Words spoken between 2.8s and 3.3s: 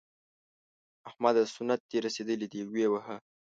وهه.